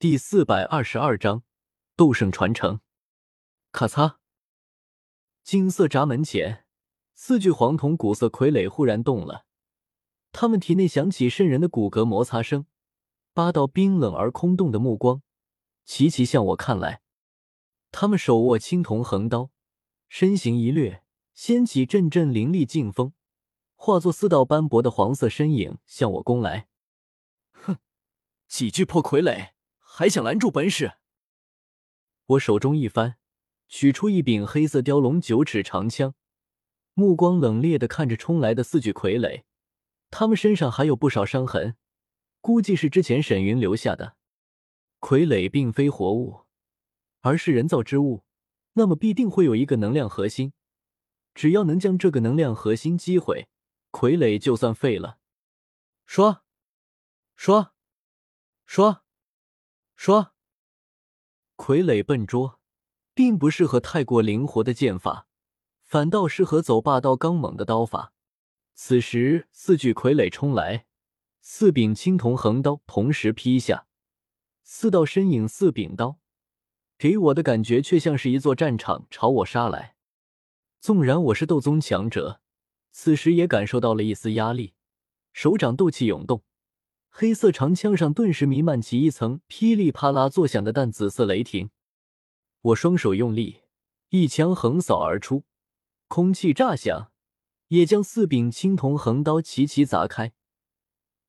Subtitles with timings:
[0.00, 1.42] 第四百二十二章
[1.94, 2.80] 斗圣传承。
[3.70, 4.14] 咔嚓！
[5.42, 6.64] 金色闸门前，
[7.12, 9.44] 四具黄铜古色傀儡忽然动了，
[10.32, 12.64] 他们体内响起渗人的骨骼摩擦声，
[13.34, 15.20] 八道冰冷而空洞的目光
[15.84, 17.02] 齐齐向我看来。
[17.92, 19.50] 他们手握青铜横刀，
[20.08, 21.04] 身形一掠，
[21.34, 23.12] 掀起阵阵凌厉劲风，
[23.74, 26.68] 化作四道斑驳的黄色身影向我攻来。
[27.50, 27.76] 哼，
[28.48, 29.50] 几具破傀儡！
[30.00, 30.94] 还想拦住本使？
[32.24, 33.18] 我手中一翻，
[33.68, 36.14] 取出一柄黑色雕龙九尺长枪，
[36.94, 39.42] 目光冷冽的看着冲来的四具傀儡。
[40.10, 41.76] 他们身上还有不少伤痕，
[42.40, 44.16] 估计是之前沈云留下的。
[45.00, 46.46] 傀儡并非活物，
[47.20, 48.24] 而是人造之物，
[48.72, 50.54] 那么必定会有一个能量核心。
[51.34, 53.50] 只要能将这个能量核心击毁，
[53.92, 55.18] 傀儡就算废了。
[56.06, 56.42] 刷，
[57.36, 57.74] 刷，
[58.64, 59.04] 刷。
[60.02, 60.32] 刷，
[61.58, 62.58] 傀儡笨拙，
[63.12, 65.28] 并不适合太过灵活的剑法，
[65.82, 68.14] 反倒适合走霸道刚猛的刀法。
[68.72, 70.86] 此时，四具傀儡冲来，
[71.42, 73.86] 四柄青铜横刀同时劈下，
[74.62, 76.18] 四道身影，四柄刀，
[76.96, 79.96] 给我的感觉却像是一座战场朝我杀来。
[80.80, 82.40] 纵然我是斗宗强者，
[82.90, 84.72] 此时也感受到了一丝压力，
[85.34, 86.42] 手掌斗气涌动。
[87.10, 91.70] 黑色长枪上顿时弥漫起一层噼里啪啦作响的淡紫色雷霆。
[92.62, 93.62] 我双手用力，
[94.10, 95.44] 一枪横扫而出，
[96.08, 97.10] 空气炸响，
[97.68, 100.32] 也将四柄青铜横刀齐齐砸开。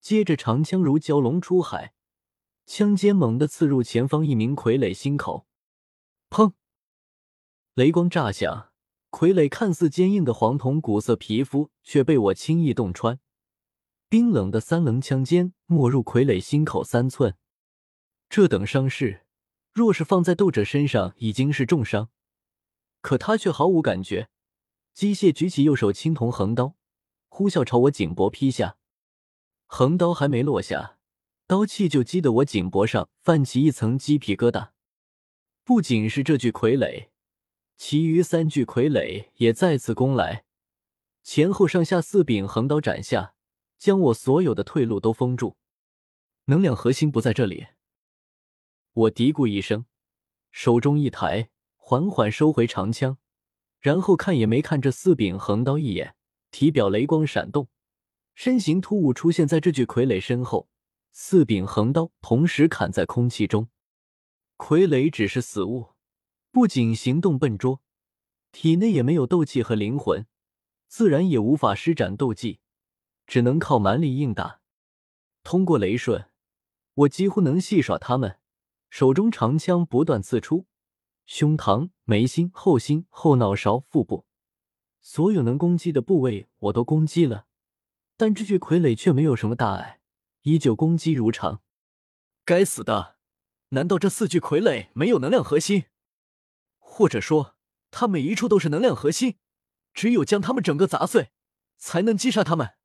[0.00, 1.94] 接着，长枪如蛟龙出海，
[2.66, 5.46] 枪尖猛地刺入前方一名傀儡心口。
[6.28, 6.52] 砰！
[7.74, 8.72] 雷光炸响，
[9.10, 13.20] 傀儡看似坚硬的黄铜古色皮肤却被我轻易洞穿。
[14.10, 17.36] 冰冷的三棱枪尖没入傀儡心口三寸，
[18.30, 19.26] 这等伤势，
[19.74, 22.08] 若是放在斗者身上已经是重伤，
[23.02, 24.30] 可他却毫无感觉，
[24.94, 26.74] 机械举起右手青铜横刀，
[27.28, 28.78] 呼啸朝我颈脖劈下。
[29.66, 30.96] 横刀还没落下，
[31.46, 34.70] 刀气就激得我颈脖上泛起一层鸡皮疙瘩。
[35.64, 37.08] 不仅是这具傀儡，
[37.76, 40.46] 其余三具傀儡也再次攻来，
[41.22, 43.34] 前后上下四柄横刀斩下。
[43.78, 45.56] 将我所有的退路都封住，
[46.46, 47.68] 能量核心不在这里。
[48.92, 49.86] 我嘀咕一声，
[50.50, 53.18] 手中一抬，缓缓收回长枪，
[53.78, 56.16] 然后看也没看这四柄横刀一眼，
[56.50, 57.68] 体表雷光闪动，
[58.34, 60.68] 身形突兀出现在这具傀儡身后，
[61.12, 63.68] 四柄横刀同时砍在空气中。
[64.56, 65.90] 傀儡只是死物，
[66.50, 67.80] 不仅行动笨拙，
[68.50, 70.26] 体内也没有斗气和灵魂，
[70.88, 72.58] 自然也无法施展斗技。
[73.28, 74.60] 只能靠蛮力硬打。
[75.44, 76.28] 通过雷瞬，
[76.94, 78.40] 我几乎能戏耍他们。
[78.90, 80.66] 手中长枪不断刺出，
[81.26, 84.24] 胸膛、眉心、后心、后脑勺、腹部，
[85.02, 87.46] 所有能攻击的部位我都攻击了。
[88.16, 90.00] 但这具傀儡却没有什么大碍，
[90.40, 91.60] 依旧攻击如常。
[92.46, 93.18] 该死的！
[93.68, 95.84] 难道这四具傀儡没有能量核心？
[96.78, 97.56] 或者说，
[97.90, 99.36] 他每一处都是能量核心？
[99.92, 101.32] 只有将他们整个砸碎，
[101.76, 102.77] 才能击杀他们。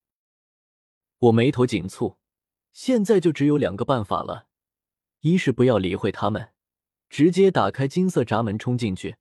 [1.23, 2.17] 我眉头紧蹙，
[2.73, 4.47] 现在就只有两个办法了：
[5.22, 6.50] 一是不要理会他们，
[7.09, 9.16] 直接打开金色闸门冲进去。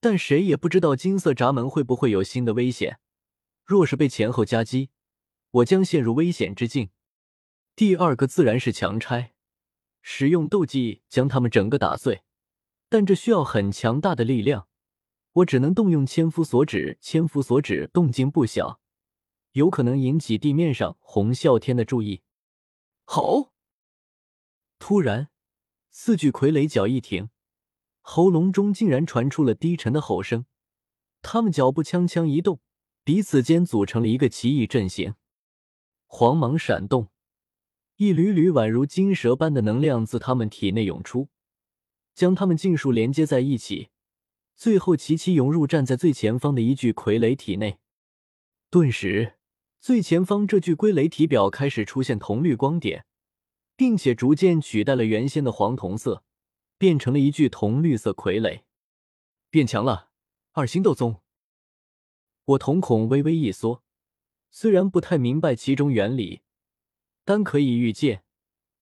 [0.00, 2.98] 但谁也不知道金色闸门会不会有新的危险，
[3.64, 4.90] 若是被前后夹击，
[5.52, 6.90] 我将陷入危险之境。
[7.76, 9.34] 第二个自然是强拆，
[10.02, 12.22] 使用斗技将他们整个打碎，
[12.88, 14.66] 但这需要很强大的力量，
[15.34, 16.98] 我只能动用千夫所指。
[17.00, 18.80] 千夫所指动静不小。
[19.54, 22.22] 有可能引起地面上洪啸天的注意。
[23.04, 23.52] 吼！
[24.80, 25.30] 突然，
[25.90, 27.30] 四具傀儡脚一停，
[28.00, 30.46] 喉咙中竟然传出了低沉的吼声。
[31.22, 32.60] 他们脚步锵锵一动，
[33.04, 35.14] 彼此间组成了一个奇异阵型。
[36.06, 37.10] 黄芒闪动，
[37.96, 41.28] 一缕缕宛如金蛇般的能量自他们体内涌出，
[42.12, 43.90] 将他们尽数连接在一起，
[44.56, 47.78] 最后齐齐涌入站在最前方的一具傀儡体内。
[48.68, 49.33] 顿时。
[49.84, 53.04] 最前方这具龟雷体表开始出现铜绿光点，
[53.76, 56.24] 并且逐渐取代了原先的黄铜色，
[56.78, 58.62] 变成了一具铜绿色傀儡。
[59.50, 60.08] 变强了，
[60.52, 61.20] 二星斗宗。
[62.46, 63.82] 我瞳孔微微一缩，
[64.50, 66.40] 虽然不太明白其中原理，
[67.26, 68.24] 但可以预见，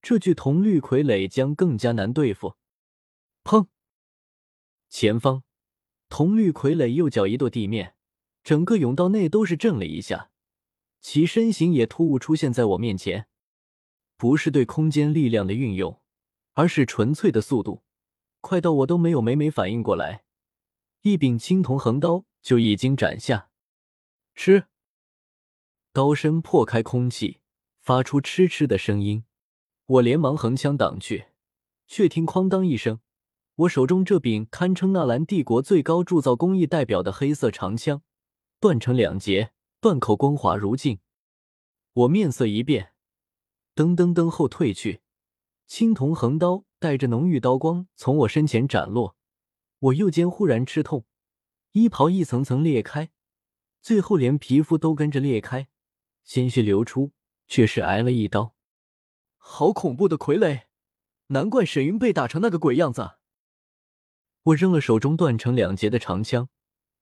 [0.01, 2.55] 这具铜绿傀儡将更加难对付。
[3.43, 3.67] 砰！
[4.89, 5.43] 前方，
[6.09, 7.97] 铜绿傀儡右脚一跺地面，
[8.45, 10.29] 整个甬道内都是震了一下。
[11.03, 13.27] 其身形也突兀出现在我面前，
[14.17, 16.01] 不是对空间力量的运用，
[16.55, 17.83] 而是纯粹的速度，
[18.41, 20.23] 快到我都没有每每反应过来，
[21.03, 23.51] 一柄青铜横刀就已经斩下。
[24.37, 24.67] 吃，
[25.93, 27.41] 刀身破开空气，
[27.81, 29.25] 发出嗤嗤的声音。
[29.87, 31.27] 我连忙横枪挡去，
[31.89, 33.01] 却听哐当一声，
[33.57, 38.03] 我手中这柄堪称纳兰帝国最高铸造工艺代表的黑色长枪
[38.61, 41.01] 断成两截，断口光滑如镜。
[41.93, 42.93] 我面色一变，
[43.75, 45.03] 噔噔噔后退去，
[45.67, 49.17] 青铜横刀带着浓郁刀光从我身前斩落。
[49.81, 51.05] 我右肩忽然吃痛，
[51.73, 53.11] 衣袍一层层裂开，
[53.81, 55.67] 最后连皮肤都跟着裂开，
[56.23, 57.11] 鲜血流出，
[57.49, 58.55] 却是挨了一刀。
[59.37, 60.67] 好恐怖的傀儡，
[61.27, 63.17] 难怪沈云被打成那个鬼样子。
[64.45, 66.49] 我扔了手中断成两截的长枪，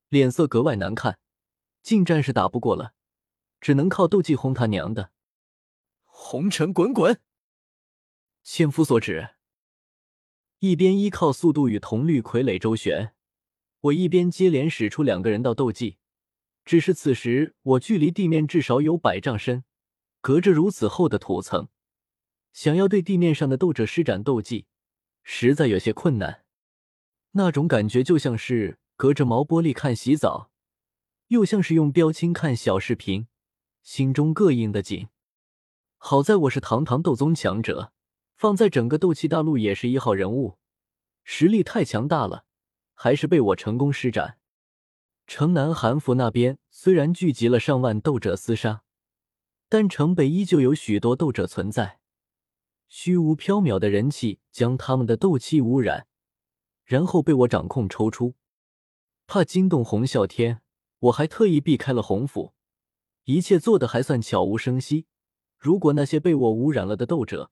[0.09, 1.19] 脸色格外难看，
[1.81, 2.93] 近战是打不过了。
[3.59, 5.11] 只能靠斗技轰他娘的！
[6.05, 7.21] 红尘滚滚，
[8.41, 9.35] 千夫所指。
[10.57, 13.13] 一边依靠速度与铜绿傀儡周旋，
[13.81, 15.97] 我一边接连使出两个人道斗技。
[16.65, 19.63] 只是此时我距离地面至少有百丈深，
[20.21, 21.69] 隔着如此厚的土层，
[22.53, 24.67] 想要对地面上的斗者施展斗技，
[25.23, 26.45] 实在有些困难。
[27.31, 30.50] 那种感觉就像是隔着毛玻璃看洗澡，
[31.31, 33.27] 又像是用标清看小视频。
[33.81, 35.07] 心中膈应的紧，
[35.97, 37.93] 好在我是堂堂斗宗强者，
[38.35, 40.57] 放在整个斗气大陆也是一号人物，
[41.23, 42.43] 实力太强大了，
[42.93, 44.39] 还是被我成功施展。
[45.25, 48.83] 城南韩服那边虽然聚集了上万斗者厮杀，
[49.69, 52.01] 但城北依旧有许多斗者存在，
[52.89, 56.07] 虚无缥缈的人气将他们的斗气污染，
[56.83, 58.35] 然后被我掌控抽出，
[59.25, 60.61] 怕惊动洪啸天，
[61.01, 62.53] 我还特意避开了洪府。
[63.25, 65.05] 一切做的还算悄无声息。
[65.57, 67.51] 如果那些被我污染了的斗者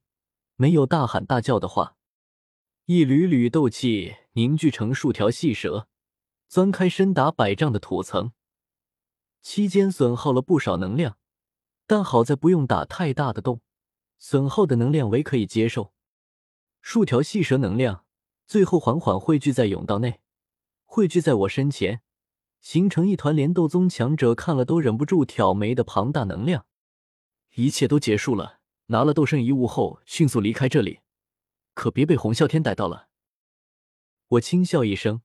[0.56, 1.96] 没有大喊大叫的话，
[2.86, 5.88] 一缕缕斗气凝聚成数条细蛇，
[6.48, 8.31] 钻开深达百丈的土层，
[9.44, 11.19] 期间损耗了不少能量，
[11.86, 13.62] 但好在不用打太大的洞，
[14.18, 15.94] 损耗的能量为可以接受。
[16.81, 18.06] 数条细蛇能量
[18.48, 20.22] 最后缓缓汇聚在甬道内，
[20.86, 22.01] 汇聚在我身前。
[22.61, 26.65] 形成一团连斗宗强者看了都忍不住挑眉的庞大能量，
[27.56, 28.59] 一切都结束了。
[28.88, 31.01] 拿了斗圣遗物后，迅速离开这里，
[31.75, 33.09] 可别被洪啸天逮到了。
[34.29, 35.21] 我轻笑一声，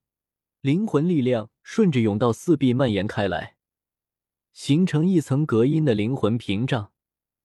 [0.61, 3.57] 灵魂力量顺着甬道四壁蔓延开来，
[4.53, 6.93] 形成一层隔音的灵魂屏障。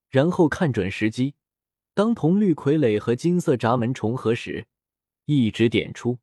[0.09, 1.35] 然后看准时机，
[1.93, 4.67] 当铜绿傀儡和金色闸门重合时，
[5.25, 6.19] 一指点出，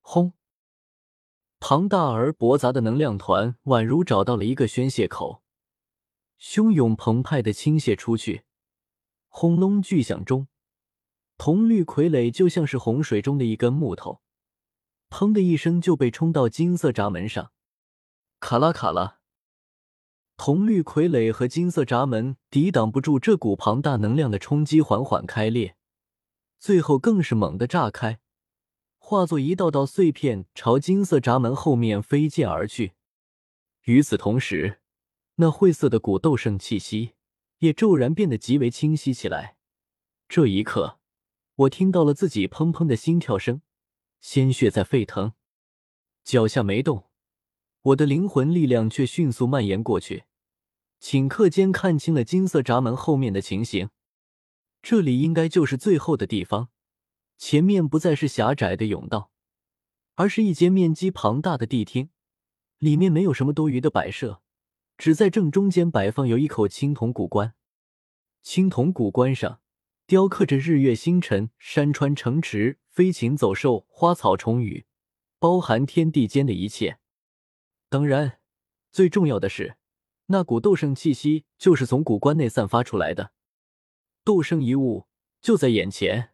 [0.00, 0.34] 轰！
[1.60, 5.42] 庞大而驳杂的能量团宛如找到了一个宣泄口，
[6.40, 8.44] 汹涌澎湃的倾泻出去。
[9.28, 10.48] 轰隆巨响中，
[11.36, 14.20] 铜绿傀儡就像是洪水中的一根木头，
[15.10, 17.52] 砰的一声就被冲到金色闸门上。
[18.40, 19.18] 卡拉卡拉，
[20.36, 25.76] 铜绿傀儡和金色闸门抵挡不住这股庞大能量的冲击，缓缓开裂，
[26.60, 28.20] 最后更是猛地炸开。
[29.08, 32.92] 化作一道道碎片，朝金色闸门后面飞溅而去。
[33.84, 34.82] 与此同时，
[35.36, 37.14] 那晦涩的古斗圣气息
[37.60, 39.56] 也骤然变得极为清晰起来。
[40.28, 40.98] 这一刻，
[41.54, 43.62] 我听到了自己砰砰的心跳声，
[44.20, 45.32] 鲜血在沸腾。
[46.22, 47.04] 脚下没动，
[47.80, 50.24] 我的灵魂力量却迅速蔓延过去，
[51.00, 53.88] 顷刻间看清了金色闸门后面的情形。
[54.82, 56.68] 这里应该就是最后的地方。
[57.38, 59.30] 前面不再是狭窄的甬道，
[60.16, 62.10] 而是一间面积庞大的地厅，
[62.78, 64.42] 里面没有什么多余的摆设，
[64.98, 67.54] 只在正中间摆放有一口青铜古棺。
[68.42, 69.60] 青铜古棺上
[70.06, 74.84] 雕刻着日月星辰、山川城池、飞禽走兽、花草虫鱼，
[75.38, 76.98] 包含天地间的一切。
[77.88, 78.40] 当然，
[78.90, 79.76] 最重要的是，
[80.26, 83.32] 那股斗圣气息就是从古棺内散发出来的。
[84.24, 85.06] 斗圣遗物
[85.40, 86.30] 就在眼前。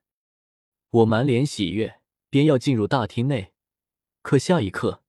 [0.94, 3.52] 我满脸喜悦，便要进入大厅内，
[4.22, 5.02] 可下一刻，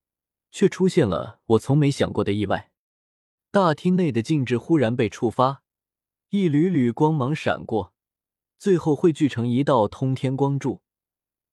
[0.50, 2.72] 却出现了我从没想过的意外。
[3.52, 5.62] 大厅内的禁制忽然被触发，
[6.30, 7.94] 一缕缕光芒闪过，
[8.58, 10.82] 最后汇聚成一道通天光柱，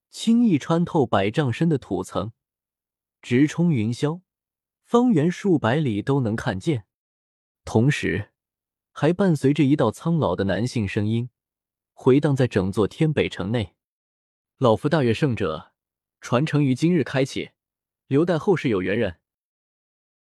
[0.09, 2.33] 轻易穿透百丈深的土层，
[3.21, 4.23] 直冲云霄，
[4.83, 6.87] 方圆数百里都能看见。
[7.67, 8.31] 同时，
[8.93, 11.29] 还伴随着一道苍老的男性声音，
[11.93, 13.77] 回荡在整座天北城内。
[14.62, 15.73] 老夫大岳圣者，
[16.21, 17.50] 传承于今日开启，
[18.07, 19.16] 留待后世有缘人。